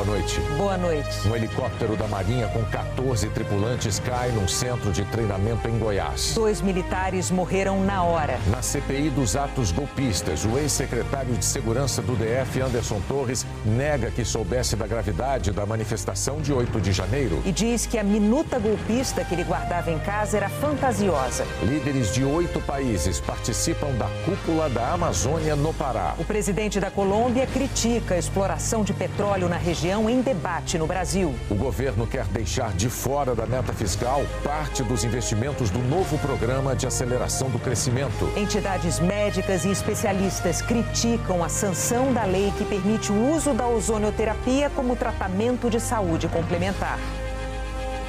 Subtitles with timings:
[0.00, 0.40] boa noite.
[0.56, 1.28] Boa noite.
[1.28, 6.32] Um helicóptero da Marinha com 14 tripulantes cai num centro de treinamento em Goiás.
[6.34, 8.38] Dois militares morreram na hora.
[8.46, 14.24] Na CPI dos atos golpistas, o ex-secretário de Segurança do DF, Anderson Torres, nega que
[14.24, 17.42] soubesse da gravidade da manifestação de 8 de janeiro.
[17.44, 21.46] E diz que a minuta golpista que ele guardava em casa era fantasiosa.
[21.62, 26.14] Líderes de oito países participam da cúpula da Amazônia no Pará.
[26.18, 31.34] O presidente da Colômbia critica a exploração de petróleo na região em debate no Brasil.
[31.50, 36.76] O governo quer deixar de fora da meta fiscal parte dos investimentos do novo programa
[36.76, 38.30] de aceleração do crescimento.
[38.36, 44.70] Entidades médicas e especialistas criticam a sanção da lei que permite o uso da ozonioterapia
[44.70, 46.98] como tratamento de saúde complementar.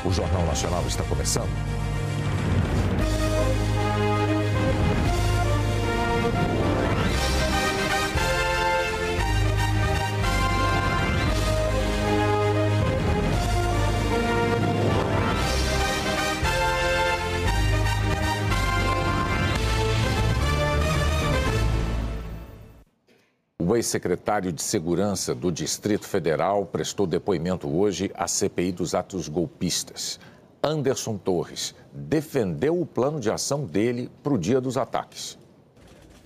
[0.05, 1.80] O Jornal Nacional está começando.
[23.71, 30.19] O ex-secretário de Segurança do Distrito Federal prestou depoimento hoje à CPI dos atos golpistas.
[30.61, 35.39] Anderson Torres defendeu o plano de ação dele para o dia dos ataques.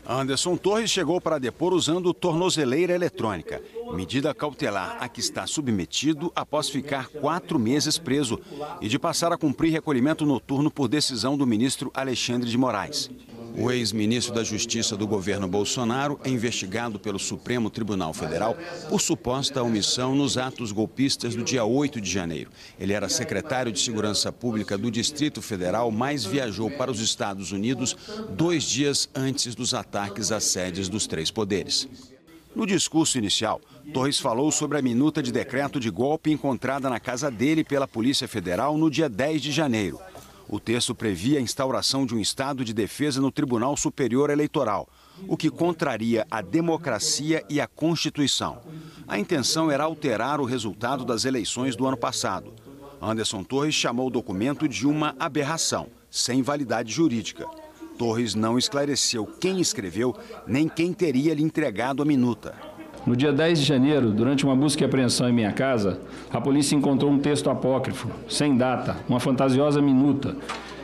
[0.10, 3.62] Anderson Torres chegou para depor usando tornozeleira eletrônica,
[3.94, 8.39] medida cautelar a que está submetido após ficar quatro meses preso
[8.81, 13.09] e de passar a cumprir recolhimento noturno por decisão do ministro Alexandre de Moraes.
[13.58, 18.58] O ex-ministro da Justiça do governo Bolsonaro é investigado pelo Supremo Tribunal Federal
[18.89, 22.52] por suposta omissão nos atos golpistas do dia 8 de janeiro.
[22.77, 27.95] Ele era secretário de Segurança Pública do Distrito Federal, mas viajou para os Estados Unidos
[28.31, 31.88] dois dias antes dos ataques às sedes dos três poderes.
[32.56, 33.59] No discurso inicial,
[33.94, 38.30] Torres falou sobre a minuta de decreto de golpe encontrada na casa dele pela Polícia
[38.30, 40.00] Federal no dia 10 de janeiro.
[40.48, 44.88] O texto previa a instauração de um estado de defesa no Tribunal Superior Eleitoral,
[45.27, 48.61] o que contraria a democracia e a Constituição.
[49.05, 52.54] A intenção era alterar o resultado das eleições do ano passado.
[53.02, 57.45] Anderson Torres chamou o documento de uma aberração, sem validade jurídica.
[57.98, 62.54] Torres não esclareceu quem escreveu nem quem teria lhe entregado a minuta.
[63.06, 66.00] No dia 10 de janeiro, durante uma busca e apreensão em minha casa,
[66.32, 70.36] a polícia encontrou um texto apócrifo, sem data, uma fantasiosa minuta,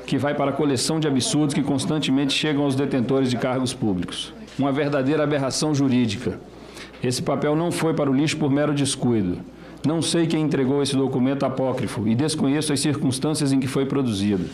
[0.05, 4.33] que vai para a coleção de absurdos que constantemente chegam aos detentores de cargos públicos.
[4.57, 6.39] Uma verdadeira aberração jurídica.
[7.03, 9.39] Esse papel não foi para o lixo por mero descuido.
[9.85, 14.45] Não sei quem entregou esse documento apócrifo e desconheço as circunstâncias em que foi produzido.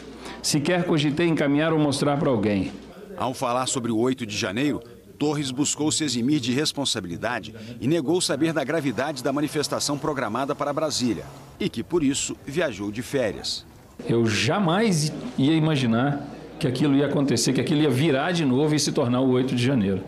[0.41, 2.71] Sequer cogitei encaminhar ou mostrar para alguém.
[3.17, 4.81] Ao falar sobre o 8 de janeiro,
[5.17, 10.71] Torres buscou se eximir de responsabilidade e negou saber da gravidade da manifestação programada para
[10.71, 11.25] Brasília
[11.59, 13.65] e que, por isso, viajou de férias.
[14.07, 16.23] Eu jamais ia imaginar
[16.59, 19.55] que aquilo ia acontecer, que aquilo ia virar de novo e se tornar o 8
[19.55, 20.03] de janeiro.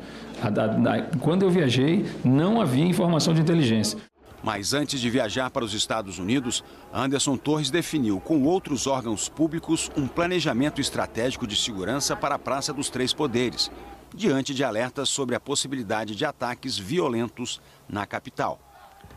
[1.20, 3.98] Quando eu viajei, não havia informação de inteligência.
[4.44, 6.64] Mas antes de viajar para os Estados Unidos,
[6.94, 12.74] Anderson Torres definiu com outros órgãos públicos um planejamento estratégico de segurança para a Praça
[12.74, 13.70] dos Três Poderes,
[14.14, 18.60] diante de alertas sobre a possibilidade de ataques violentos na capital.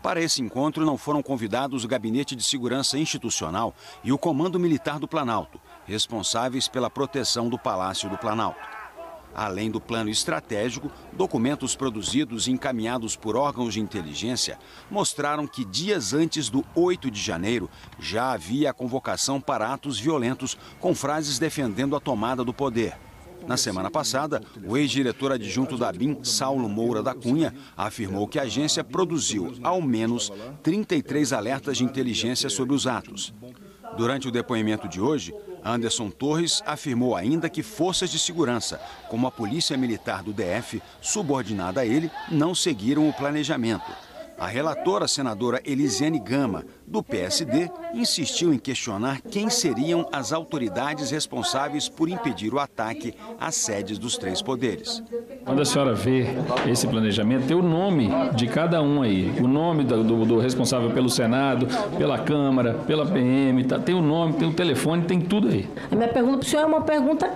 [0.02, 3.72] Para esse encontro não foram convidados o Gabinete de Segurança Institucional
[4.02, 8.81] e o Comando Militar do Planalto, responsáveis pela proteção do Palácio do Planalto.
[9.34, 14.58] Além do plano estratégico, documentos produzidos e encaminhados por órgãos de inteligência
[14.90, 20.56] mostraram que dias antes do 8 de janeiro já havia a convocação para atos violentos
[20.78, 22.96] com frases defendendo a tomada do poder.
[23.46, 28.42] Na semana passada, o ex-diretor adjunto da BIM, Saulo Moura da Cunha, afirmou que a
[28.42, 30.32] agência produziu, ao menos,
[30.62, 33.34] 33 alertas de inteligência sobre os atos.
[33.96, 39.30] Durante o depoimento de hoje, Anderson Torres afirmou ainda que forças de segurança, como a
[39.30, 43.90] Polícia Militar do DF, subordinada a ele, não seguiram o planejamento.
[44.38, 51.88] A relatora, senadora Elisiane Gama, do PSD, insistiu em questionar quem seriam as autoridades responsáveis
[51.88, 55.02] por impedir o ataque às sedes dos três poderes.
[55.44, 56.26] Quando a senhora vê
[56.68, 59.32] esse planejamento, tem o nome de cada um aí.
[59.40, 61.66] O nome do, do, do responsável pelo Senado,
[61.96, 65.68] pela Câmara, pela PM, tá, tem o nome, tem o telefone, tem tudo aí.
[65.90, 67.30] A minha pergunta para o senhor é uma pergunta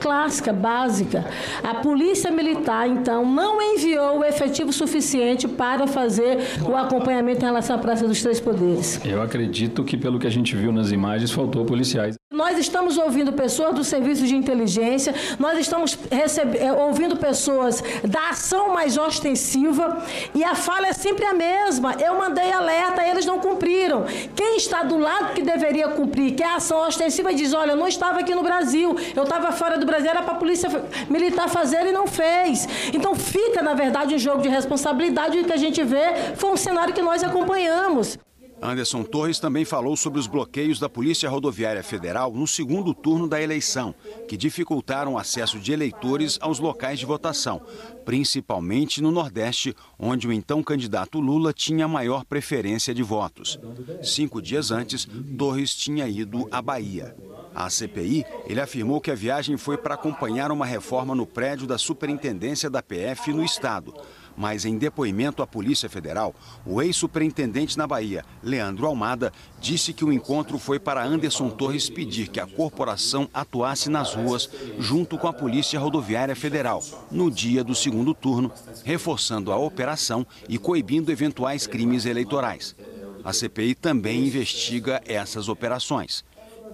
[0.00, 1.24] clássica, básica.
[1.62, 6.38] A Polícia Militar, então, não enviou o efetivo suficiente para fazer
[6.68, 9.00] o acompanhamento em relação à Praça dos Três Poderes.
[9.04, 12.16] Eu acredito que, pelo que a gente viu nas imagens, faltou policiais.
[12.30, 18.74] Nós estamos ouvindo pessoas do serviço de inteligência, nós estamos eh, ouvindo pessoas da ação
[18.74, 21.94] mais ostensiva e a fala é sempre a mesma.
[21.94, 24.04] Eu mandei alerta, eles não cumpriram.
[24.36, 27.76] Quem está do lado que deveria cumprir, que é a ação ostensiva, diz: olha, eu
[27.76, 30.68] não estava aqui no Brasil, eu estava fora do Brasil, era para a polícia
[31.08, 32.68] militar fazer e não fez.
[32.92, 36.50] Então fica, na verdade, um jogo de responsabilidade e o que a gente vê foi
[36.50, 38.18] um cenário que nós acompanhamos.
[38.60, 43.40] Anderson Torres também falou sobre os bloqueios da Polícia Rodoviária Federal no segundo turno da
[43.40, 43.94] eleição,
[44.26, 47.60] que dificultaram o acesso de eleitores aos locais de votação,
[48.04, 53.58] principalmente no Nordeste, onde o então candidato Lula tinha maior preferência de votos.
[54.02, 55.06] Cinco dias antes,
[55.38, 57.14] Torres tinha ido à Bahia.
[57.54, 61.78] À CPI, ele afirmou que a viagem foi para acompanhar uma reforma no prédio da
[61.78, 63.94] Superintendência da PF no Estado
[64.38, 66.32] mas em depoimento à Polícia Federal,
[66.64, 72.28] o ex-superintendente na Bahia, Leandro Almada, disse que o encontro foi para Anderson Torres pedir
[72.28, 74.48] que a corporação atuasse nas ruas
[74.78, 76.80] junto com a Polícia Rodoviária Federal
[77.10, 78.52] no dia do segundo turno,
[78.84, 82.76] reforçando a operação e coibindo eventuais crimes eleitorais.
[83.24, 86.24] A CPI também investiga essas operações.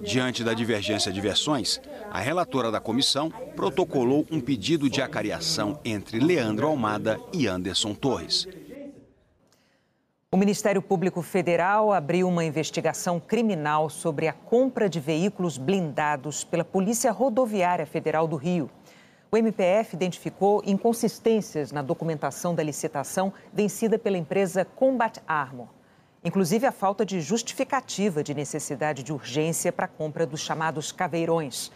[0.03, 1.81] Diante da divergência de versões,
[2.15, 8.47] a relatora da comissão protocolou um pedido de acariação entre Leandro Almada e Anderson Torres.
[10.31, 16.65] O Ministério Público Federal abriu uma investigação criminal sobre a compra de veículos blindados pela
[16.65, 18.71] Polícia Rodoviária Federal do Rio.
[19.29, 25.67] O MPF identificou inconsistências na documentação da licitação vencida pela empresa Combat Armor
[26.25, 31.71] inclusive a falta de justificativa de necessidade de urgência para a compra dos chamados caveirões.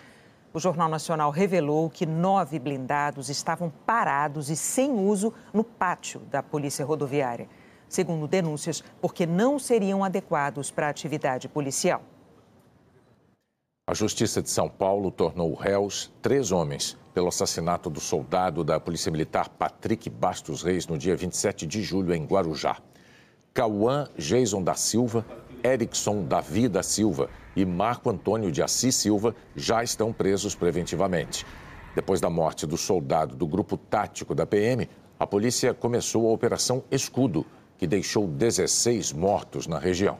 [0.52, 6.42] O Jornal Nacional revelou que nove blindados estavam parados e sem uso no pátio da
[6.42, 7.48] Polícia Rodoviária,
[7.88, 12.02] segundo denúncias, porque não seriam adequados para a atividade policial.
[13.86, 19.10] A Justiça de São Paulo tornou réus três homens pelo assassinato do soldado da Polícia
[19.10, 22.78] Militar Patrick Bastos Reis no dia 27 de julho em Guarujá.
[23.52, 25.24] Cauã Jason da Silva,
[25.64, 26.42] Erickson da
[26.82, 31.44] Silva e Marco Antônio de Assis Silva já estão presos preventivamente.
[31.94, 34.88] Depois da morte do soldado do grupo tático da PM,
[35.18, 37.44] a polícia começou a Operação Escudo,
[37.76, 40.18] que deixou 16 mortos na região.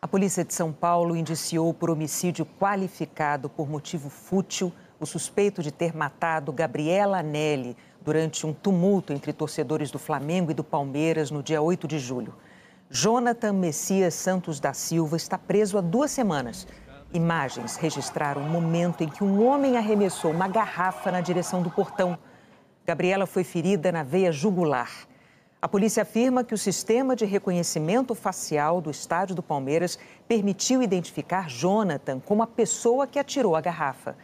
[0.00, 5.70] A polícia de São Paulo indiciou por homicídio qualificado por motivo fútil o suspeito de
[5.70, 11.42] ter matado Gabriela Anelli, durante um tumulto entre torcedores do Flamengo e do Palmeiras no
[11.42, 12.34] dia 8 de julho.
[12.94, 16.66] Jonathan Messias Santos da Silva está preso há duas semanas.
[17.14, 22.18] Imagens registraram o momento em que um homem arremessou uma garrafa na direção do portão.
[22.84, 24.90] Gabriela foi ferida na veia jugular.
[25.60, 29.98] A polícia afirma que o sistema de reconhecimento facial do estádio do Palmeiras
[30.28, 34.18] permitiu identificar Jonathan como a pessoa que atirou a garrafa.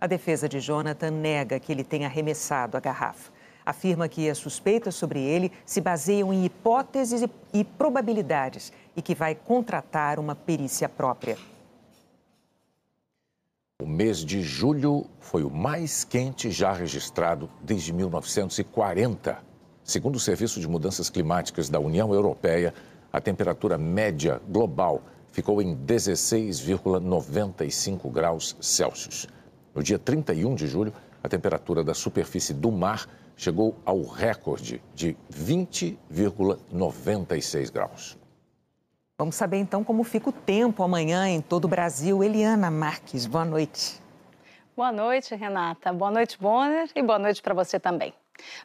[0.00, 3.32] A defesa de Jonathan nega que ele tenha arremessado a garrafa.
[3.64, 9.34] Afirma que as suspeitas sobre ele se baseiam em hipóteses e probabilidades e que vai
[9.34, 11.36] contratar uma perícia própria.
[13.82, 19.38] O mês de julho foi o mais quente já registrado desde 1940.
[19.82, 22.72] Segundo o Serviço de Mudanças Climáticas da União Europeia,
[23.12, 29.26] a temperatura média global ficou em 16,95 graus Celsius.
[29.74, 35.16] No dia 31 de julho, a temperatura da superfície do mar chegou ao recorde de
[35.32, 38.18] 20,96 graus.
[39.18, 42.24] Vamos saber então como fica o tempo amanhã em todo o Brasil.
[42.24, 44.00] Eliana Marques, boa noite.
[44.74, 45.92] Boa noite, Renata.
[45.92, 48.14] Boa noite, Bonner, e boa noite para você também.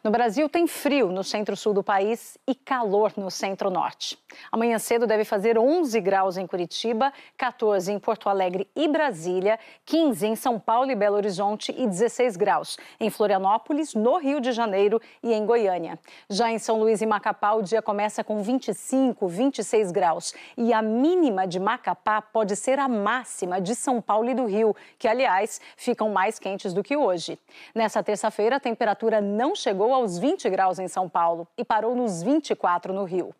[0.02, 4.18] No Brasil, tem frio no centro-sul do país e calor no centro-norte.
[4.50, 10.26] Amanhã cedo deve fazer 11 graus em Curitiba, 14 em Porto Alegre e Brasília, 15
[10.26, 15.00] em São Paulo e Belo Horizonte e 16 graus em Florianópolis, no Rio de Janeiro
[15.22, 15.98] e em Goiânia.
[16.28, 20.82] Já em São Luís e Macapá, o dia começa com 25, 26 graus e a
[20.82, 25.60] mínima de Macapá pode ser a máxima de São Paulo e do Rio, que, aliás,
[25.76, 27.38] ficam mais quentes do que hoje.
[27.74, 32.22] Nessa terça-feira, a temperatura não chegou aos 20 graus em São Paulo e parou nos
[32.22, 33.34] 24 no Rio.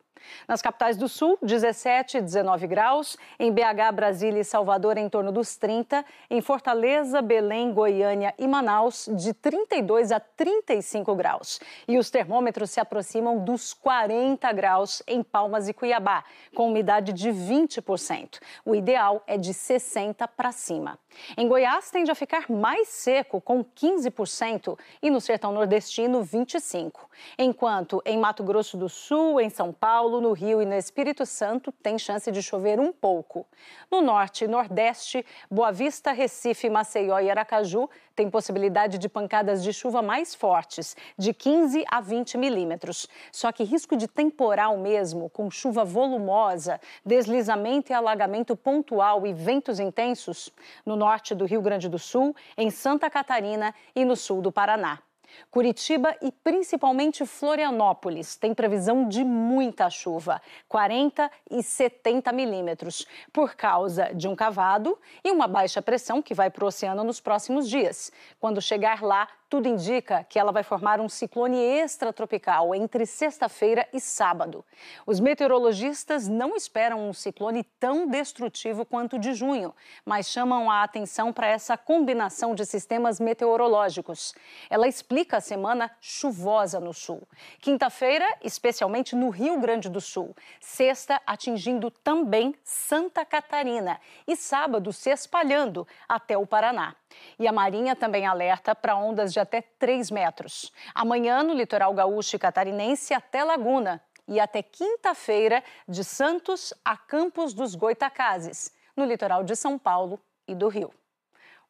[0.46, 3.16] Nas capitais do Sul, 17 e 19 graus.
[3.38, 6.04] Em BH, Brasília e Salvador, em torno dos 30.
[6.30, 11.60] Em Fortaleza, Belém, Goiânia e Manaus, de 32 a 35 graus.
[11.86, 17.30] E os termômetros se aproximam dos 40 graus em Palmas e Cuiabá, com umidade de
[17.30, 18.38] 20%.
[18.64, 20.98] O ideal é de 60 para cima.
[21.36, 26.92] Em Goiás, tende a ficar mais seco, com 15%, e no sertão nordestino, 25%.
[27.38, 31.26] Enquanto em Mato Grosso do Sul, em São Paulo, Paulo, no Rio e no Espírito
[31.26, 33.46] Santo tem chance de chover um pouco.
[33.90, 39.70] No norte e nordeste, Boa Vista, Recife, Maceió e Aracaju tem possibilidade de pancadas de
[39.70, 43.06] chuva mais fortes, de 15 a 20 milímetros.
[43.30, 49.78] Só que risco de temporal mesmo, com chuva volumosa, deslizamento e alagamento pontual e ventos
[49.78, 50.50] intensos
[50.86, 55.02] no norte do Rio Grande do Sul, em Santa Catarina e no sul do Paraná.
[55.50, 64.14] Curitiba e principalmente Florianópolis têm previsão de muita chuva, 40 e 70 milímetros, por causa
[64.14, 68.12] de um cavado e uma baixa pressão que vai para o oceano nos próximos dias.
[68.40, 74.00] Quando chegar lá, tudo indica que ela vai formar um ciclone extratropical entre sexta-feira e
[74.00, 74.64] sábado.
[75.06, 79.74] Os meteorologistas não esperam um ciclone tão destrutivo quanto o de junho,
[80.04, 84.34] mas chamam a atenção para essa combinação de sistemas meteorológicos.
[84.68, 87.22] Ela explica a semana chuvosa no sul.
[87.60, 90.36] Quinta-feira, especialmente no Rio Grande do Sul.
[90.60, 93.98] Sexta, atingindo também Santa Catarina.
[94.26, 96.94] E sábado, se espalhando até o Paraná.
[97.38, 100.72] E a Marinha também alerta para ondas de até 3 metros.
[100.94, 104.00] Amanhã, no litoral gaúcho e catarinense, até Laguna.
[104.26, 110.54] E até quinta-feira, de Santos a Campos dos Goitacazes, no litoral de São Paulo e
[110.54, 110.90] do Rio.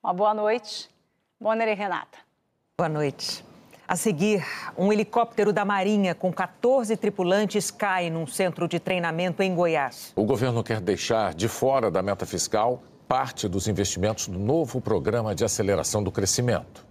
[0.02, 0.90] Uma boa noite.
[1.40, 2.18] Bonner e Renata.
[2.76, 3.44] Boa noite.
[3.87, 4.44] A seguir,
[4.76, 10.12] um helicóptero da Marinha com 14 tripulantes cai num centro de treinamento em Goiás.
[10.14, 15.34] O governo quer deixar de fora da meta fiscal parte dos investimentos do novo programa
[15.34, 16.87] de aceleração do crescimento.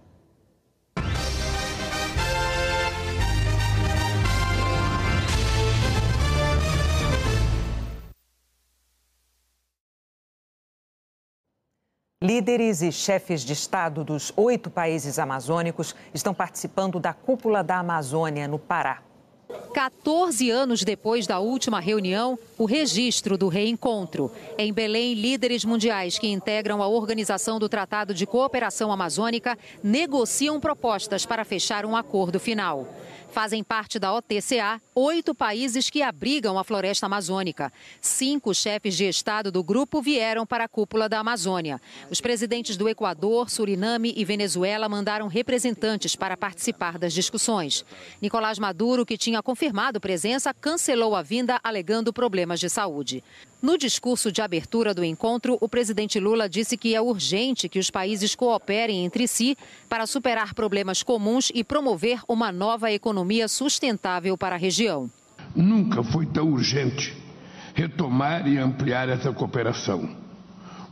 [12.28, 18.46] Líderes e chefes de Estado dos oito países amazônicos estão participando da Cúpula da Amazônia,
[18.46, 19.00] no Pará.
[19.72, 24.30] 14 anos depois da última reunião, o registro do reencontro.
[24.58, 31.24] Em Belém, líderes mundiais que integram a Organização do Tratado de Cooperação Amazônica negociam propostas
[31.24, 32.86] para fechar um acordo final.
[33.30, 37.72] Fazem parte da OTCA oito países que abrigam a floresta amazônica.
[38.00, 41.80] Cinco chefes de Estado do grupo vieram para a cúpula da Amazônia.
[42.10, 47.84] Os presidentes do Equador, Suriname e Venezuela mandaram representantes para participar das discussões.
[48.20, 53.22] Nicolás Maduro, que tinha confirmado presença, cancelou a vinda alegando problemas de saúde.
[53.60, 57.90] No discurso de abertura do encontro, o presidente Lula disse que é urgente que os
[57.90, 64.54] países cooperem entre si para superar problemas comuns e promover uma nova economia sustentável para
[64.54, 65.10] a região.
[65.56, 67.16] Nunca foi tão urgente
[67.74, 70.08] retomar e ampliar essa cooperação.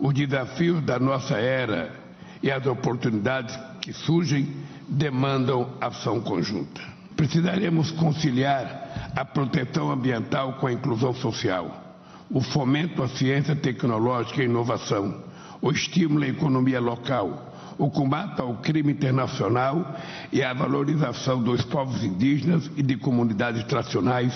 [0.00, 1.94] Os desafios da nossa era
[2.42, 4.52] e as oportunidades que surgem
[4.88, 6.82] demandam ação conjunta.
[7.14, 11.85] Precisaremos conciliar a proteção ambiental com a inclusão social
[12.30, 15.22] o fomento à ciência tecnológica e inovação,
[15.60, 19.96] o estímulo à economia local, o combate ao crime internacional
[20.32, 24.32] e a valorização dos povos indígenas e de comunidades tradicionais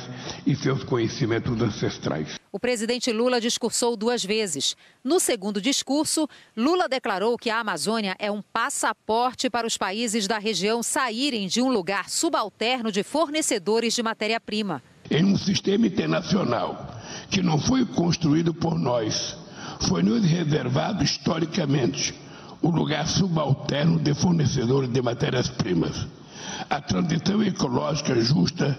[0.47, 2.38] e seus conhecimentos ancestrais.
[2.52, 4.76] O presidente Lula discursou duas vezes.
[5.02, 10.38] No segundo discurso, Lula declarou que a Amazônia é um passaporte para os países da
[10.38, 14.82] região saírem de um lugar subalterno de fornecedores de matéria-prima.
[15.11, 17.00] Em um sistema internacional
[17.30, 19.37] que não foi construído por nós,
[19.80, 22.14] foi nos reservado historicamente
[22.60, 26.06] o lugar subalterno de fornecedores de matérias-primas.
[26.68, 28.76] A transição ecológica justa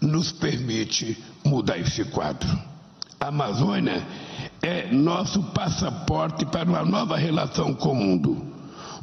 [0.00, 2.48] nos permite mudar esse quadro.
[3.20, 4.02] A Amazônia
[4.60, 8.52] é nosso passaporte para uma nova relação com o mundo.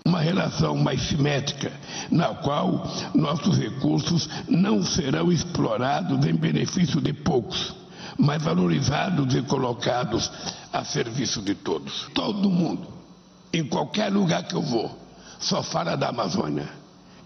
[0.03, 1.71] Uma relação mais simétrica,
[2.09, 7.78] na qual nossos recursos não serão explorados em benefício de poucos
[8.19, 10.29] mas valorizados e colocados
[10.73, 12.07] a serviço de todos.
[12.13, 12.87] Todo mundo,
[13.53, 14.95] em qualquer lugar que eu vou,
[15.39, 16.67] só fala da Amazônia.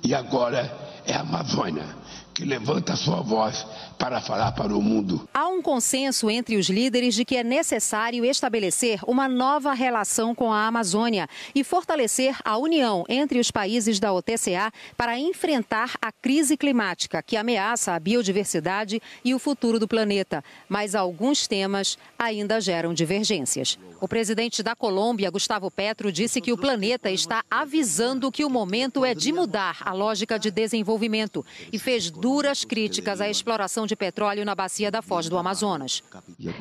[0.03, 0.71] E agora
[1.05, 2.02] é a Amazônia
[2.33, 3.65] que levanta sua voz
[3.97, 5.27] para falar para o mundo.
[5.33, 10.51] Há um consenso entre os líderes de que é necessário estabelecer uma nova relação com
[10.51, 16.57] a Amazônia e fortalecer a união entre os países da OTCA para enfrentar a crise
[16.57, 20.43] climática que ameaça a biodiversidade e o futuro do planeta.
[20.67, 23.77] Mas alguns temas ainda geram divergências.
[24.01, 29.05] O presidente da Colômbia, Gustavo Petro, disse que o planeta está avisando que o momento
[29.05, 34.43] é de mudar a lógica de desenvolvimento e fez duras críticas à exploração de petróleo
[34.43, 36.03] na bacia da Foz do Amazonas.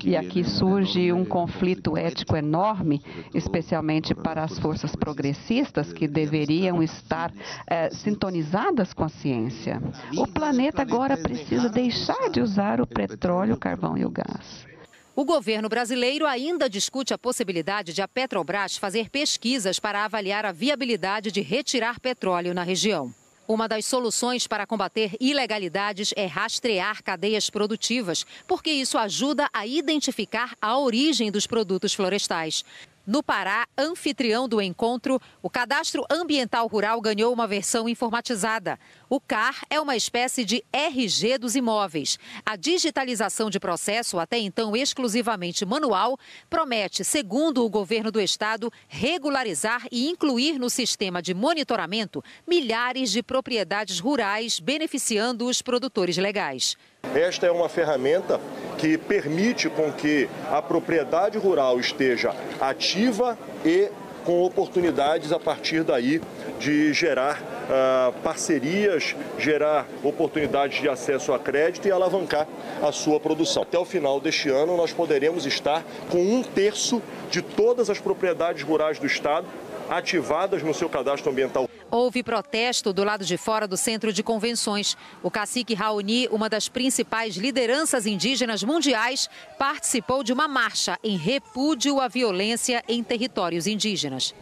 [0.05, 3.03] E aqui surge um conflito ético enorme,
[3.35, 7.33] especialmente para as forças progressistas que deveriam estar
[7.67, 9.83] é, sintonizadas com a ciência.
[10.17, 14.67] O planeta agora precisa deixar de usar o petróleo, o carvão e o gás.
[15.15, 20.53] O governo brasileiro ainda discute a possibilidade de a Petrobras fazer pesquisas para avaliar a
[20.53, 23.13] viabilidade de retirar petróleo na região.
[23.53, 30.57] Uma das soluções para combater ilegalidades é rastrear cadeias produtivas, porque isso ajuda a identificar
[30.59, 32.65] a origem dos produtos florestais.
[33.05, 38.79] No Pará, anfitrião do encontro, o Cadastro Ambiental Rural ganhou uma versão informatizada.
[39.11, 42.17] O CAR é uma espécie de RG dos imóveis.
[42.47, 46.17] A digitalização de processo, até então exclusivamente manual,
[46.49, 53.21] promete, segundo o governo do estado, regularizar e incluir no sistema de monitoramento milhares de
[53.21, 56.77] propriedades rurais, beneficiando os produtores legais.
[57.15, 58.41] Esta é uma ferramenta
[58.79, 63.91] que permite com que a propriedade rural esteja ativa e
[64.25, 66.23] com oportunidades a partir daí
[66.59, 72.47] de gerar uh, parcerias, gerar oportunidades de acesso a crédito e alavancar
[72.81, 73.63] a sua produção.
[73.63, 78.63] Até o final deste ano, nós poderemos estar com um terço de todas as propriedades
[78.63, 79.47] rurais do Estado
[79.89, 81.69] ativadas no seu cadastro ambiental.
[81.91, 84.97] Houve protesto do lado de fora do centro de convenções.
[85.23, 92.01] O cacique Raoni, uma das principais lideranças indígenas mundiais, participou de uma marcha em repúdio
[92.01, 94.35] à violência em territórios indígenas.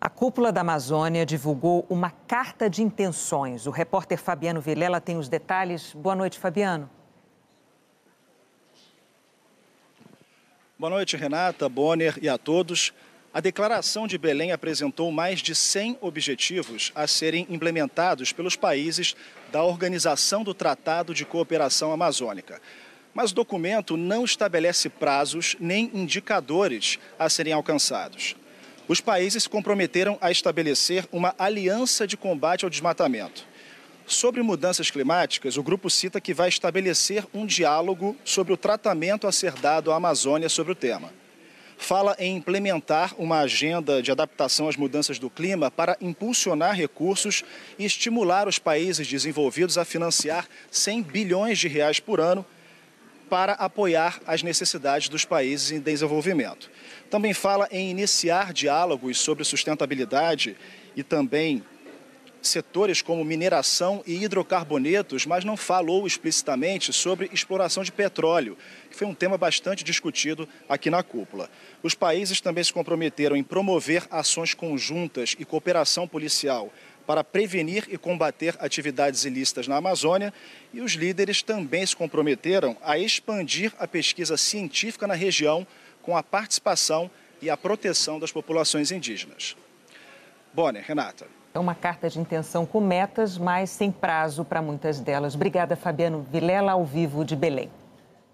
[0.00, 3.66] A cúpula da Amazônia divulgou uma carta de intenções.
[3.66, 5.94] O repórter Fabiano Vilela tem os detalhes.
[5.94, 6.90] Boa noite, Fabiano.
[10.78, 12.92] Boa noite, Renata, Bonner e a todos.
[13.34, 19.16] A declaração de Belém apresentou mais de 100 objetivos a serem implementados pelos países
[19.50, 22.62] da Organização do Tratado de Cooperação Amazônica.
[23.12, 28.36] Mas o documento não estabelece prazos nem indicadores a serem alcançados.
[28.86, 33.44] Os países se comprometeram a estabelecer uma aliança de combate ao desmatamento.
[34.06, 39.32] Sobre mudanças climáticas, o grupo cita que vai estabelecer um diálogo sobre o tratamento a
[39.32, 41.23] ser dado à Amazônia sobre o tema
[41.76, 47.44] fala em implementar uma agenda de adaptação às mudanças do clima para impulsionar recursos
[47.78, 52.44] e estimular os países desenvolvidos a financiar 100 bilhões de reais por ano
[53.28, 56.70] para apoiar as necessidades dos países em desenvolvimento.
[57.10, 60.56] Também fala em iniciar diálogos sobre sustentabilidade
[60.96, 61.62] e também
[62.48, 68.56] setores como mineração e hidrocarbonetos, mas não falou explicitamente sobre exploração de petróleo,
[68.90, 71.50] que foi um tema bastante discutido aqui na cúpula.
[71.82, 76.72] Os países também se comprometeram em promover ações conjuntas e cooperação policial
[77.06, 80.32] para prevenir e combater atividades ilícitas na Amazônia
[80.72, 85.66] e os líderes também se comprometeram a expandir a pesquisa científica na região
[86.02, 89.56] com a participação e a proteção das populações indígenas.
[90.52, 91.26] Bonner, Renata.
[91.56, 95.36] É uma carta de intenção com metas, mas sem prazo para muitas delas.
[95.36, 97.70] Obrigada, Fabiano Vilela, ao vivo de Belém.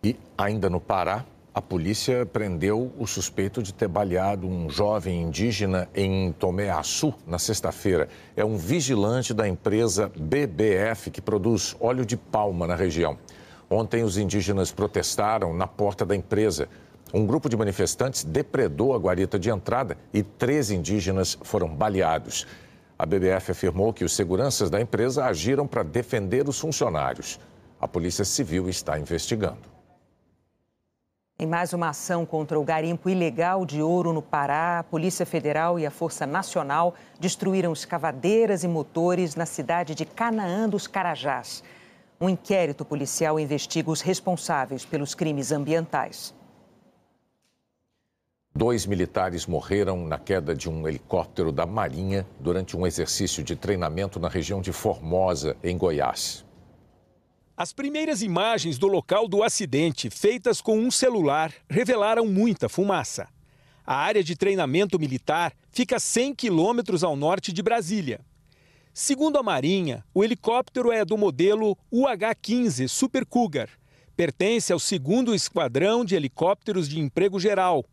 [0.02, 1.22] E ainda no Pará,
[1.54, 7.38] a polícia prendeu o suspeito de ter baleado um jovem indígena em Tomé Açu na
[7.38, 8.08] sexta-feira.
[8.34, 13.18] É um vigilante da empresa BBF que produz óleo de palma na região.
[13.68, 16.70] Ontem, os indígenas protestaram na porta da empresa.
[17.12, 22.46] Um grupo de manifestantes depredou a guarita de entrada e três indígenas foram baleados.
[23.00, 27.40] A BBF afirmou que os seguranças da empresa agiram para defender os funcionários.
[27.80, 29.70] A Polícia Civil está investigando.
[31.38, 35.78] Em mais uma ação contra o garimpo ilegal de ouro no Pará, a Polícia Federal
[35.78, 41.64] e a Força Nacional destruíram escavadeiras e motores na cidade de Canaã dos Carajás.
[42.20, 46.34] Um inquérito policial investiga os responsáveis pelos crimes ambientais.
[48.54, 54.18] Dois militares morreram na queda de um helicóptero da Marinha durante um exercício de treinamento
[54.18, 56.44] na região de Formosa, em Goiás.
[57.56, 63.28] As primeiras imagens do local do acidente, feitas com um celular, revelaram muita fumaça.
[63.86, 68.20] A área de treinamento militar fica a 100 quilômetros ao norte de Brasília.
[68.92, 73.68] Segundo a Marinha, o helicóptero é do modelo UH-15 Super Cougar.
[74.16, 77.84] Pertence ao segundo esquadrão de helicópteros de emprego geral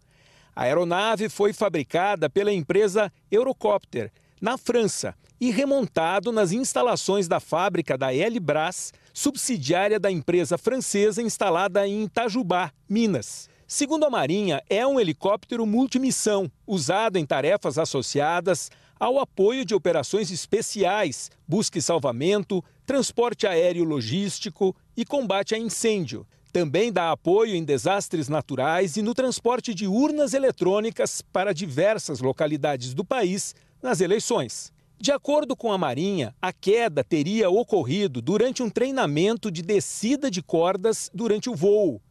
[0.58, 7.96] a aeronave foi fabricada pela empresa Eurocopter, na França, e remontado nas instalações da fábrica
[7.96, 13.48] da Elbras, subsidiária da empresa francesa instalada em Itajubá, Minas.
[13.68, 20.32] Segundo a Marinha, é um helicóptero multimissão, usado em tarefas associadas ao apoio de operações
[20.32, 26.26] especiais, busca e salvamento, transporte aéreo logístico e combate a incêndio.
[26.52, 32.94] Também dá apoio em desastres naturais e no transporte de urnas eletrônicas para diversas localidades
[32.94, 34.72] do país nas eleições.
[35.00, 40.42] De acordo com a Marinha, a queda teria ocorrido durante um treinamento de descida de
[40.42, 42.02] cordas durante o voo.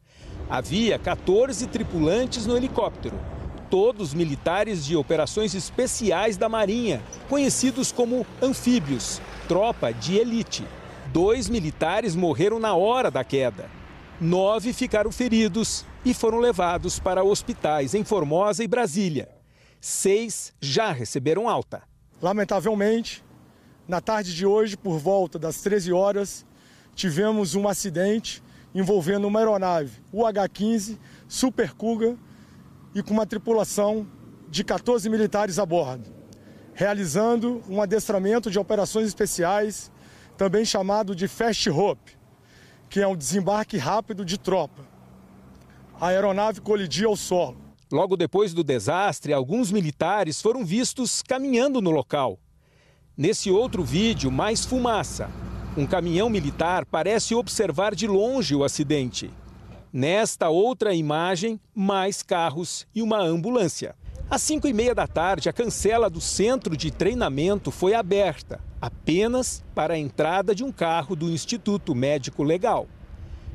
[0.49, 3.19] Havia 14 tripulantes no helicóptero,
[3.69, 10.65] todos militares de operações especiais da Marinha, conhecidos como anfíbios, tropa de elite.
[11.13, 13.69] Dois militares morreram na hora da queda.
[14.21, 19.29] Nove ficaram feridos e foram levados para hospitais em Formosa e Brasília.
[19.79, 21.83] Seis já receberam alta.
[22.23, 23.23] Lamentavelmente,
[23.87, 26.47] na tarde de hoje, por volta das 13 horas,
[26.95, 28.43] tivemos um acidente
[28.75, 30.99] envolvendo uma aeronave UH-15
[31.29, 32.17] Super Cougar
[32.95, 34.07] e com uma tripulação
[34.49, 36.09] de 14 militares a bordo,
[36.73, 39.93] realizando um adestramento de operações especiais,
[40.39, 42.17] também chamado de Fast Hope,
[42.89, 44.83] que é um desembarque rápido de tropa.
[46.01, 47.57] A aeronave colidiu ao solo.
[47.91, 52.39] Logo depois do desastre, alguns militares foram vistos caminhando no local.
[53.17, 55.31] Nesse outro vídeo, mais fumaça.
[55.77, 59.31] Um caminhão militar parece observar de longe o acidente.
[59.93, 63.95] Nesta outra imagem, mais carros e uma ambulância.
[64.29, 69.65] Às 5 e meia da tarde, a cancela do centro de treinamento foi aberta, apenas
[69.75, 72.87] para a entrada de um carro do Instituto Médico Legal.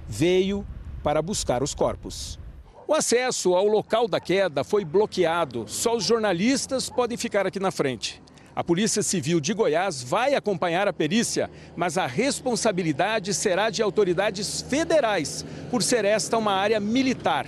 [0.05, 0.67] Veio
[1.01, 2.37] para buscar os corpos.
[2.85, 5.63] O acesso ao local da queda foi bloqueado.
[5.67, 8.21] Só os jornalistas podem ficar aqui na frente.
[8.53, 14.61] A Polícia Civil de Goiás vai acompanhar a perícia, mas a responsabilidade será de autoridades
[14.61, 17.47] federais, por ser esta uma área militar.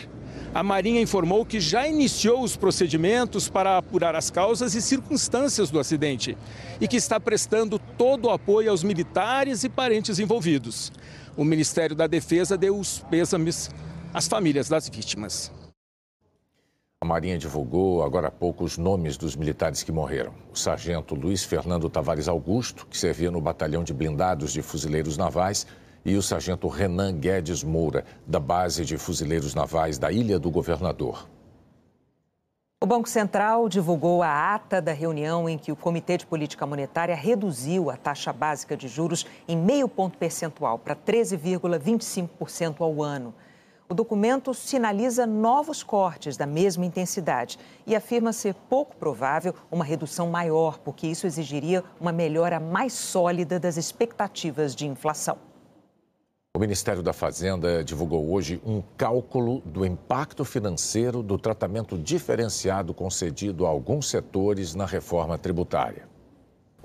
[0.53, 5.79] A Marinha informou que já iniciou os procedimentos para apurar as causas e circunstâncias do
[5.79, 6.37] acidente
[6.79, 10.91] e que está prestando todo o apoio aos militares e parentes envolvidos.
[11.35, 13.71] O Ministério da Defesa deu os pêsames
[14.13, 15.51] às famílias das vítimas.
[17.01, 20.35] A Marinha divulgou agora há pouco os nomes dos militares que morreram.
[20.53, 25.65] O sargento Luiz Fernando Tavares Augusto, que servia no Batalhão de Blindados de Fuzileiros Navais,
[26.05, 31.27] e o sargento Renan Guedes Moura, da Base de Fuzileiros Navais da Ilha do Governador.
[32.83, 37.15] O Banco Central divulgou a ata da reunião em que o Comitê de Política Monetária
[37.15, 43.33] reduziu a taxa básica de juros em meio ponto percentual para 13,25% ao ano.
[43.87, 50.29] O documento sinaliza novos cortes da mesma intensidade e afirma ser pouco provável uma redução
[50.29, 55.52] maior, porque isso exigiria uma melhora mais sólida das expectativas de inflação.
[56.55, 63.65] O Ministério da Fazenda divulgou hoje um cálculo do impacto financeiro do tratamento diferenciado concedido
[63.65, 66.12] a alguns setores na reforma tributária.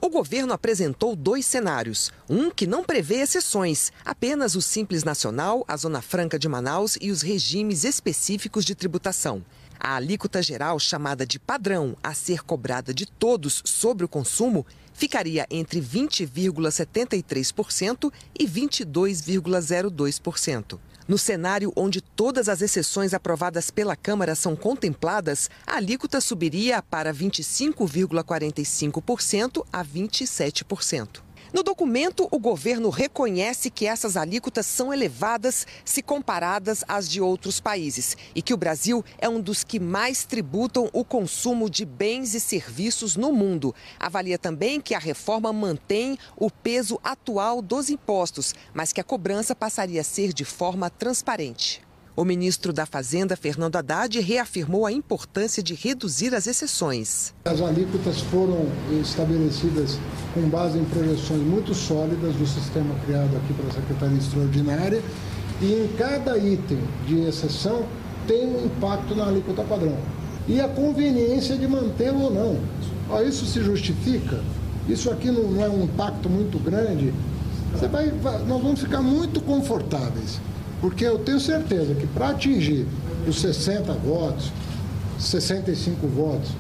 [0.00, 2.12] O governo apresentou dois cenários.
[2.30, 7.10] Um que não prevê exceções, apenas o Simples Nacional, a Zona Franca de Manaus e
[7.10, 9.44] os regimes específicos de tributação.
[9.78, 15.44] A alíquota geral, chamada de padrão, a ser cobrada de todos sobre o consumo, ficaria
[15.50, 20.78] entre 20,73% e 22,02%.
[21.08, 27.14] No cenário onde todas as exceções aprovadas pela Câmara são contempladas, a alíquota subiria para
[27.14, 31.27] 25,45% a 27%.
[31.52, 37.58] No documento, o governo reconhece que essas alíquotas são elevadas se comparadas às de outros
[37.58, 42.34] países e que o Brasil é um dos que mais tributam o consumo de bens
[42.34, 43.74] e serviços no mundo.
[43.98, 49.54] Avalia também que a reforma mantém o peso atual dos impostos, mas que a cobrança
[49.54, 51.87] passaria a ser de forma transparente.
[52.18, 57.32] O ministro da Fazenda, Fernando Haddad, reafirmou a importância de reduzir as exceções.
[57.44, 58.66] As alíquotas foram
[59.00, 59.96] estabelecidas
[60.34, 65.00] com base em projeções muito sólidas do sistema criado aqui pela Secretaria Extraordinária
[65.62, 67.86] e em cada item de exceção
[68.26, 69.96] tem um impacto na alíquota padrão.
[70.48, 73.22] E a conveniência de mantê-lo ou não.
[73.22, 74.42] Isso se justifica?
[74.88, 77.14] Isso aqui não, é um impacto muito grande?
[77.70, 78.06] Você vai,
[78.44, 80.40] nós vamos ficar muito confortáveis.
[80.80, 82.86] Porque eu tenho certeza que para atingir
[83.26, 84.52] os 60 votos,
[85.18, 86.50] 65 votos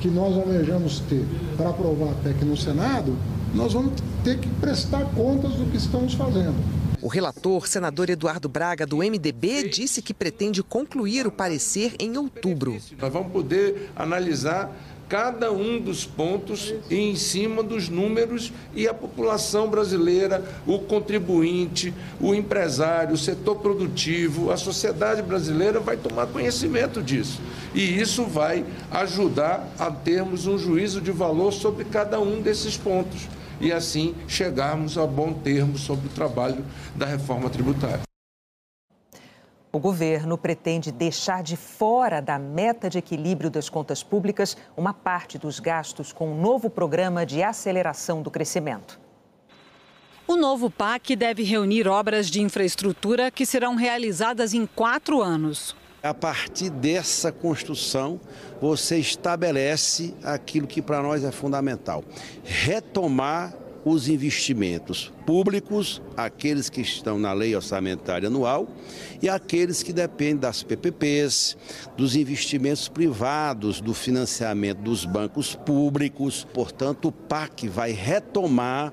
[0.00, 1.24] que nós almejamos ter
[1.56, 3.16] para aprovar a PEC no Senado,
[3.54, 3.92] nós vamos
[4.24, 6.56] ter que prestar contas do que estamos fazendo.
[7.02, 12.76] O relator, senador Eduardo Braga, do MDB, disse que pretende concluir o parecer em outubro.
[12.98, 14.70] Nós vamos poder analisar
[15.10, 21.92] cada um dos pontos e em cima dos números e a população brasileira, o contribuinte,
[22.20, 27.40] o empresário, o setor produtivo, a sociedade brasileira vai tomar conhecimento disso.
[27.74, 33.28] E isso vai ajudar a termos um juízo de valor sobre cada um desses pontos
[33.60, 38.09] e assim chegarmos a bom termo sobre o trabalho da reforma tributária.
[39.72, 45.38] O governo pretende deixar de fora da meta de equilíbrio das contas públicas uma parte
[45.38, 48.98] dos gastos com um novo programa de aceleração do crescimento.
[50.26, 55.76] O novo PAC deve reunir obras de infraestrutura que serão realizadas em quatro anos.
[56.02, 58.20] A partir dessa construção,
[58.60, 62.02] você estabelece aquilo que para nós é fundamental:
[62.42, 63.54] retomar
[63.84, 68.68] os investimentos públicos, aqueles que estão na lei orçamentária anual
[69.22, 71.56] e aqueles que dependem das PPPs,
[71.96, 76.46] dos investimentos privados, do financiamento dos bancos públicos.
[76.52, 78.92] Portanto, o PAC vai retomar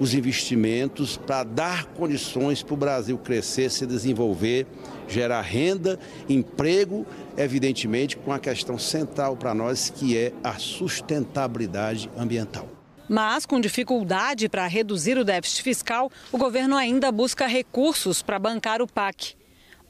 [0.00, 4.66] os investimentos para dar condições para o Brasil crescer, se desenvolver,
[5.06, 12.73] gerar renda, emprego, evidentemente com a questão central para nós que é a sustentabilidade ambiental.
[13.08, 18.80] Mas, com dificuldade para reduzir o déficit fiscal, o governo ainda busca recursos para bancar
[18.80, 19.36] o PAC.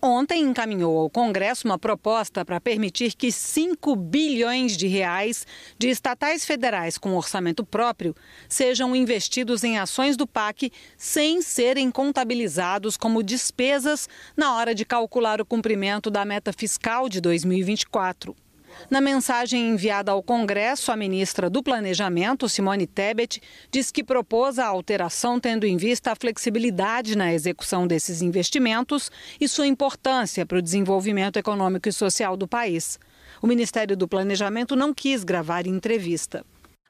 [0.07, 5.47] Ontem encaminhou ao Congresso uma proposta para permitir que 5 bilhões de reais
[5.79, 8.15] de estatais federais com orçamento próprio
[8.47, 15.41] sejam investidos em ações do PAC sem serem contabilizados como despesas na hora de calcular
[15.41, 18.37] o cumprimento da meta fiscal de 2024.
[18.91, 24.67] Na mensagem enviada ao Congresso, a ministra do Planejamento, Simone Tebet, diz que propôs a
[24.67, 29.11] alteração tendo em vista a flexibilidade na execução desses investimentos
[29.41, 32.99] e sua importância para o desenvolvimento econômico e social do país.
[33.41, 36.45] O Ministério do Planejamento não quis gravar entrevista.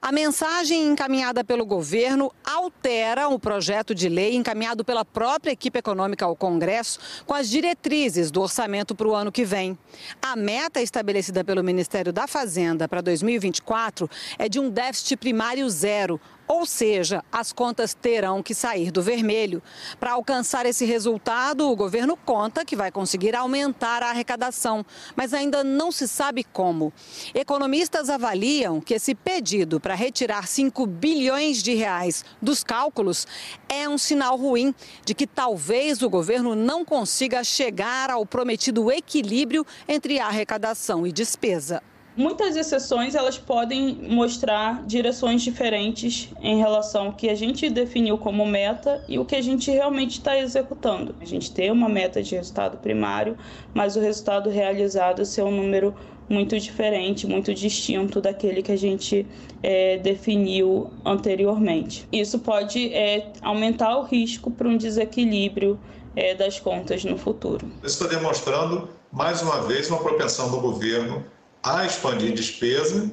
[0.06, 6.26] A mensagem encaminhada pelo governo altera o projeto de lei encaminhado pela própria equipe econômica
[6.26, 9.78] ao Congresso com as diretrizes do orçamento para o ano que vem.
[10.20, 14.06] A meta estabelecida pelo Ministério da Fazenda para 2024
[14.38, 19.62] é de um déficit primário zero, ou seja, as contas terão que sair do vermelho.
[19.98, 24.84] Para alcançar esse resultado, o governo conta que vai conseguir aumentar a arrecadação,
[25.16, 26.92] mas ainda não se sabe como.
[27.34, 33.26] Economistas avaliam que esse pedido para retirar 5 bilhões de reais dos cálculos
[33.68, 39.66] é um sinal ruim de que talvez o governo não consiga chegar ao prometido equilíbrio
[39.88, 41.82] entre arrecadação e despesa.
[42.16, 48.46] Muitas exceções elas podem mostrar direções diferentes em relação ao que a gente definiu como
[48.46, 51.12] meta e o que a gente realmente está executando.
[51.20, 53.36] A gente tem uma meta de resultado primário,
[53.74, 55.92] mas o resultado realizado ser um número
[56.28, 59.26] muito diferente, muito distinto daquele que a gente
[59.60, 62.06] é, definiu anteriormente.
[62.12, 65.80] Isso pode é, aumentar o risco para um desequilíbrio
[66.14, 67.66] é, das contas no futuro.
[67.82, 71.24] Isso está demonstrando, mais uma vez, uma propensão do governo
[71.64, 73.10] a expandir despesa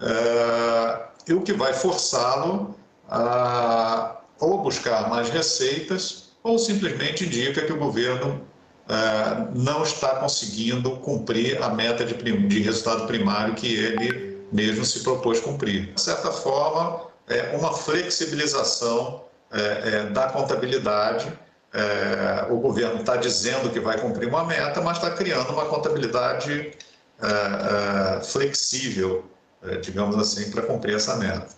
[0.00, 2.74] é, e o que vai forçá-lo
[3.08, 8.44] a ou buscar mais receitas ou simplesmente indica que o governo
[8.88, 15.00] é, não está conseguindo cumprir a meta de, de resultado primário que ele mesmo se
[15.00, 15.94] propôs cumprir.
[15.94, 21.32] De certa forma, é uma flexibilização é, da contabilidade.
[22.50, 26.72] o governo está dizendo que vai cumprir uma meta, mas está criando uma contabilidade
[27.22, 29.24] uh, uh, flexível,
[29.62, 31.48] uh, digamos assim, para cumprir essa meta.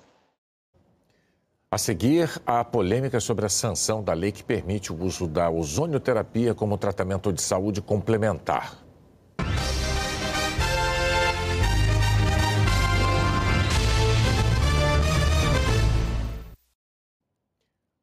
[1.70, 6.55] A seguir, a polêmica sobre a sanção da lei que permite o uso da ozonioterapia
[6.55, 8.84] como tratamento de saúde complementar.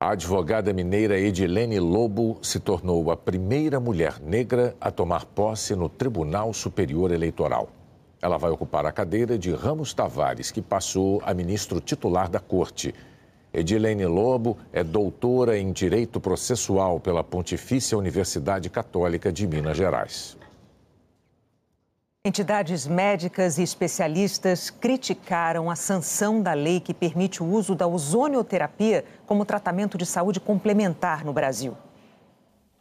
[0.01, 5.87] A advogada mineira Edilene Lobo se tornou a primeira mulher negra a tomar posse no
[5.87, 7.69] Tribunal Superior Eleitoral.
[8.19, 12.95] Ela vai ocupar a cadeira de Ramos Tavares, que passou a ministro titular da Corte.
[13.53, 20.35] Edilene Lobo é doutora em Direito Processual pela Pontifícia Universidade Católica de Minas Gerais.
[22.23, 29.03] Entidades médicas e especialistas criticaram a sanção da lei que permite o uso da ozonioterapia
[29.25, 31.75] como tratamento de saúde complementar no Brasil.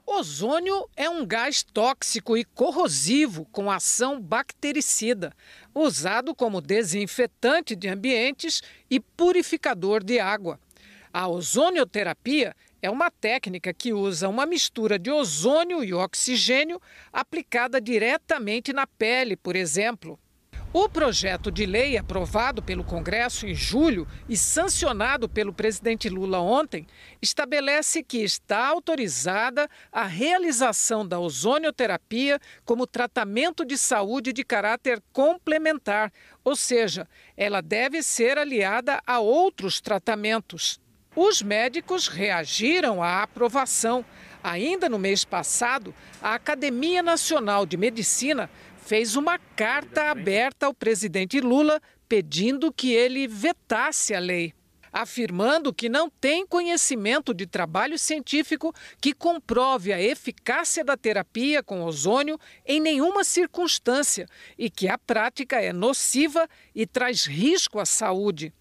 [0.04, 5.32] Ozônio é um gás tóxico e corrosivo com ação bactericida,
[5.74, 10.60] usado como desinfetante de ambientes e purificador de água.
[11.10, 16.80] A ozonioterapia é uma técnica que usa uma mistura de ozônio e oxigênio
[17.12, 20.18] aplicada diretamente na pele, por exemplo.
[20.72, 26.86] O projeto de lei aprovado pelo Congresso em julho e sancionado pelo presidente Lula ontem
[27.20, 36.12] estabelece que está autorizada a realização da ozonioterapia como tratamento de saúde de caráter complementar,
[36.44, 40.80] ou seja, ela deve ser aliada a outros tratamentos.
[41.16, 44.04] Os médicos reagiram à aprovação.
[44.42, 45.92] Ainda no mês passado,
[46.22, 48.48] a Academia Nacional de Medicina
[48.86, 54.54] fez uma carta aberta ao presidente Lula pedindo que ele vetasse a lei,
[54.92, 61.84] afirmando que não tem conhecimento de trabalho científico que comprove a eficácia da terapia com
[61.84, 68.52] ozônio em nenhuma circunstância e que a prática é nociva e traz risco à saúde.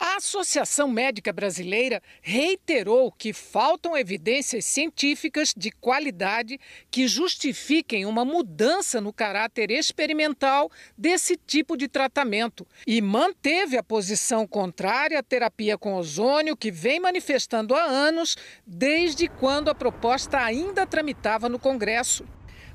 [0.00, 9.00] A Associação Médica Brasileira reiterou que faltam evidências científicas de qualidade que justifiquem uma mudança
[9.00, 15.94] no caráter experimental desse tipo de tratamento e manteve a posição contrária à terapia com
[15.94, 22.24] ozônio que vem manifestando há anos, desde quando a proposta ainda tramitava no Congresso.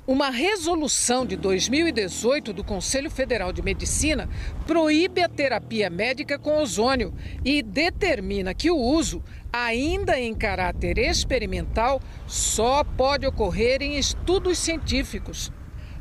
[0.05, 4.29] Uma resolução de 2018 do Conselho Federal de Medicina
[4.67, 7.13] proíbe a terapia médica com ozônio
[7.45, 15.49] e determina que o uso, ainda em caráter experimental, só pode ocorrer em estudos científicos.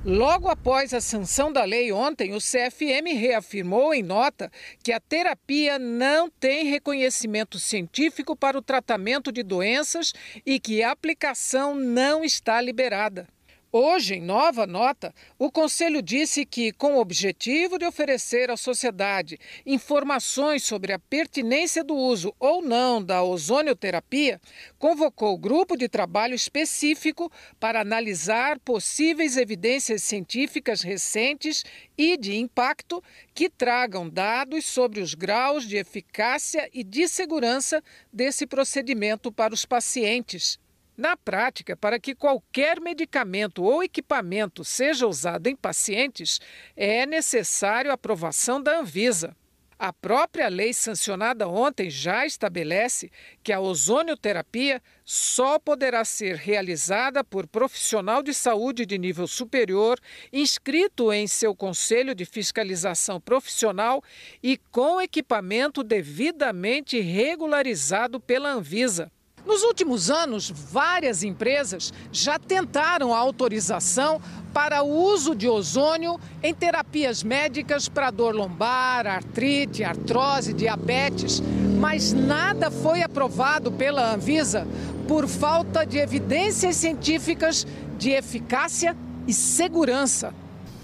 [0.04, 4.50] Logo após a sanção da lei ontem, o CFM reafirmou em nota
[4.82, 10.12] que a terapia não tem reconhecimento científico para o tratamento de doenças
[10.44, 13.28] e que a aplicação não está liberada.
[13.74, 19.38] Hoje, em nova nota, o Conselho disse que, com o objetivo de oferecer à sociedade
[19.64, 24.38] informações sobre a pertinência do uso ou não da ozonioterapia,
[24.78, 31.64] convocou grupo de trabalho específico para analisar possíveis evidências científicas recentes
[31.96, 37.82] e de impacto que tragam dados sobre os graus de eficácia e de segurança
[38.12, 40.60] desse procedimento para os pacientes.
[40.96, 46.40] Na prática, para que qualquer medicamento ou equipamento seja usado em pacientes,
[46.76, 49.34] é necessário a aprovação da Anvisa.
[49.78, 53.10] A própria lei sancionada ontem já estabelece
[53.42, 59.98] que a ozonioterapia só poderá ser realizada por profissional de saúde de nível superior,
[60.32, 64.04] inscrito em seu conselho de fiscalização profissional
[64.40, 69.10] e com equipamento devidamente regularizado pela Anvisa.
[69.44, 74.20] Nos últimos anos, várias empresas já tentaram a autorização
[74.52, 81.42] para o uso de ozônio em terapias médicas para dor lombar, artrite, artrose, diabetes,
[81.80, 84.66] mas nada foi aprovado pela Anvisa
[85.08, 87.66] por falta de evidências científicas
[87.98, 90.32] de eficácia e segurança.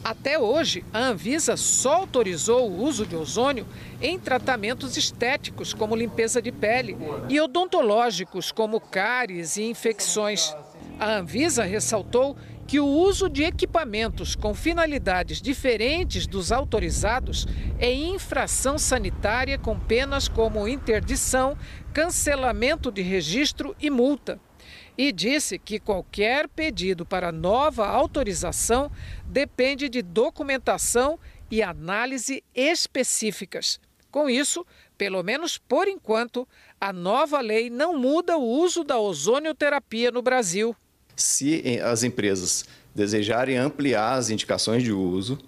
[0.03, 3.67] Até hoje, a Anvisa só autorizou o uso de ozônio
[4.01, 6.97] em tratamentos estéticos, como limpeza de pele,
[7.29, 10.55] e odontológicos, como cáries e infecções.
[10.99, 17.47] A Anvisa ressaltou que o uso de equipamentos com finalidades diferentes dos autorizados
[17.79, 21.57] é infração sanitária com penas como interdição,
[21.95, 24.39] cancelamento de registro e multa
[24.99, 28.91] e disse que qualquer pedido para nova autorização
[29.25, 33.81] depende de documentação e análise específicas.
[34.11, 34.65] Com isso,
[34.97, 36.47] pelo menos por enquanto,
[36.81, 40.75] a nova lei não muda o uso da ozonioterapia no Brasil.
[41.15, 45.39] Se eh, as empresas desejarem ampliar as indicações de uso,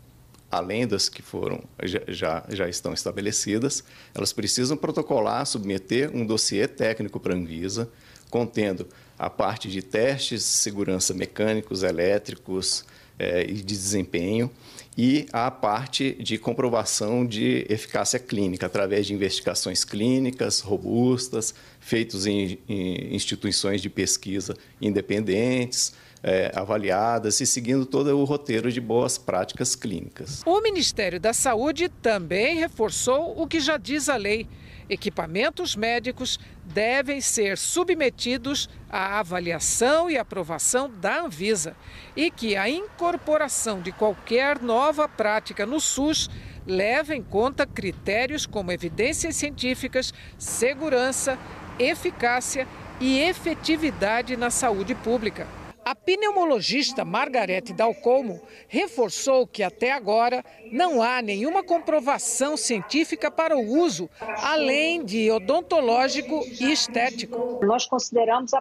[0.50, 1.62] além das que foram
[2.08, 7.88] já, já estão estabelecidas, elas precisam protocolar, submeter um dossiê técnico para a Anvisa,
[8.28, 8.86] contendo
[9.18, 12.84] a parte de testes de segurança mecânicos, elétricos
[13.18, 14.50] é, e de desempenho,
[14.96, 22.58] e a parte de comprovação de eficácia clínica, através de investigações clínicas robustas, feitos em,
[22.68, 29.74] em instituições de pesquisa independentes, é, avaliadas e seguindo todo o roteiro de boas práticas
[29.74, 30.42] clínicas.
[30.44, 34.46] O Ministério da Saúde também reforçou o que já diz a lei
[34.90, 41.76] Equipamentos médicos devem ser submetidos à avaliação e aprovação da Anvisa
[42.16, 46.28] e que a incorporação de qualquer nova prática no SUS
[46.66, 51.38] leva em conta critérios como evidências científicas, segurança,
[51.78, 52.66] eficácia
[52.98, 55.59] e efetividade na saúde pública.
[55.84, 63.78] A pneumologista Margarete Dalcomo reforçou que até agora não há nenhuma comprovação científica para o
[63.78, 64.08] uso,
[64.42, 67.58] além de odontológico e estético.
[67.64, 68.52] Nós consideramos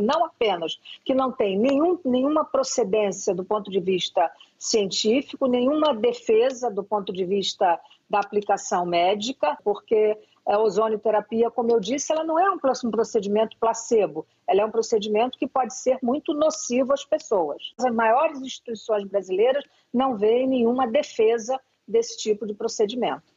[0.00, 6.70] não apenas que não tem nenhum, nenhuma procedência do ponto de vista científico, nenhuma defesa
[6.70, 12.38] do ponto de vista da aplicação médica, porque a ozonioterapia, como eu disse, ela não
[12.38, 17.74] é um procedimento placebo, ela é um procedimento que pode ser muito nocivo às pessoas.
[17.78, 23.34] As maiores instituições brasileiras não veem nenhuma defesa desse tipo de procedimento.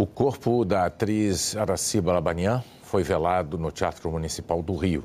[0.00, 5.04] O corpo da atriz Araciba Labanian foi velado no Teatro Municipal do Rio.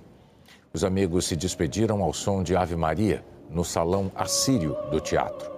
[0.73, 5.51] Os amigos se despediram ao som de Ave Maria no salão assírio do teatro.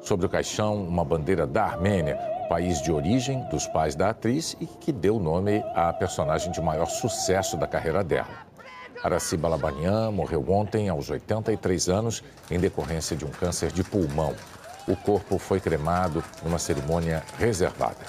[0.00, 2.18] Sobre o caixão, uma bandeira da Armênia,
[2.50, 6.86] país de origem dos pais da atriz e que deu nome à personagem de maior
[6.86, 8.44] sucesso da carreira dela.
[9.04, 14.34] Araciba Labanian morreu ontem aos 83 anos em decorrência de um câncer de pulmão.
[14.88, 18.04] O corpo foi cremado numa cerimônia reservada.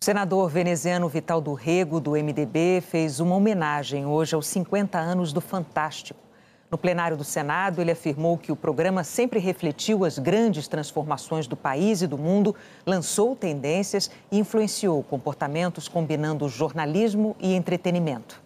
[0.00, 5.32] O senador veneziano Vital do Rego, do MDB, fez uma homenagem hoje aos 50 anos
[5.32, 6.29] do Fantástico.
[6.70, 11.56] No plenário do Senado, ele afirmou que o programa sempre refletiu as grandes transformações do
[11.56, 12.54] país e do mundo,
[12.86, 18.40] lançou tendências e influenciou comportamentos combinando jornalismo e entretenimento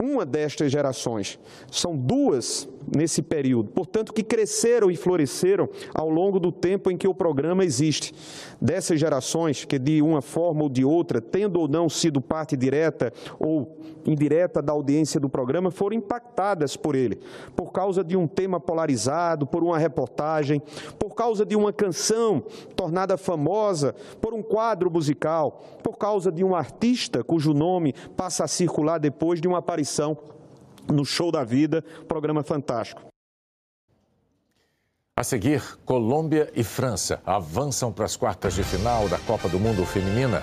[0.00, 1.38] uma destas gerações.
[1.70, 7.06] São duas nesse período, portanto, que cresceram e floresceram ao longo do tempo em que
[7.06, 8.14] o programa existe.
[8.60, 13.12] Dessas gerações que, de uma forma ou de outra, tendo ou não sido parte direta
[13.38, 13.76] ou
[14.06, 17.20] indireta da audiência do programa, foram impactadas por ele,
[17.54, 20.62] por causa de um tema polarizado, por uma reportagem,
[20.98, 22.42] por causa de uma canção
[22.74, 28.48] tornada famosa, por um quadro musical, por causa de um artista cujo nome passa a
[28.48, 29.89] circular depois de uma aparição
[30.88, 33.02] no Show da Vida, programa fantástico.
[35.16, 39.84] A seguir, Colômbia e França avançam para as quartas de final da Copa do Mundo
[39.84, 40.42] Feminina.